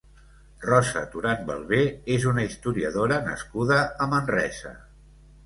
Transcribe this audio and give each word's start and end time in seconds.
Rosa 0.61 1.03
Toran 1.15 1.43
Belver 1.49 1.81
és 2.15 2.25
una 2.31 2.47
historiadora 2.47 3.21
nascuda 3.29 3.79
a 3.85 4.09
Manresa. 4.17 4.75